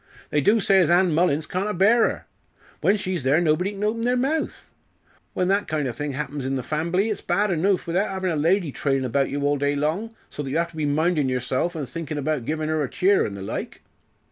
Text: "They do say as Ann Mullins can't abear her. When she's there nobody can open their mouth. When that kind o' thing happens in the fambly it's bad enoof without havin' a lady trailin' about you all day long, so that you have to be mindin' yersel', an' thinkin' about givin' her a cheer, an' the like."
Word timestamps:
"They 0.31 0.41
do 0.41 0.59
say 0.59 0.79
as 0.79 0.89
Ann 0.89 1.13
Mullins 1.13 1.45
can't 1.45 1.69
abear 1.69 2.09
her. 2.09 2.25
When 2.79 2.97
she's 2.97 3.21
there 3.21 3.39
nobody 3.39 3.73
can 3.73 3.83
open 3.83 4.03
their 4.03 4.17
mouth. 4.17 4.71
When 5.35 5.47
that 5.49 5.67
kind 5.67 5.87
o' 5.87 5.91
thing 5.91 6.13
happens 6.13 6.43
in 6.43 6.55
the 6.55 6.63
fambly 6.63 7.11
it's 7.11 7.21
bad 7.21 7.51
enoof 7.51 7.85
without 7.85 8.09
havin' 8.09 8.31
a 8.31 8.35
lady 8.35 8.71
trailin' 8.71 9.05
about 9.05 9.29
you 9.29 9.43
all 9.43 9.59
day 9.59 9.75
long, 9.75 10.15
so 10.27 10.41
that 10.41 10.49
you 10.49 10.57
have 10.57 10.71
to 10.71 10.75
be 10.75 10.87
mindin' 10.87 11.29
yersel', 11.29 11.71
an' 11.77 11.85
thinkin' 11.85 12.17
about 12.17 12.45
givin' 12.45 12.67
her 12.69 12.81
a 12.81 12.89
cheer, 12.89 13.27
an' 13.27 13.35
the 13.35 13.43
like." 13.43 13.81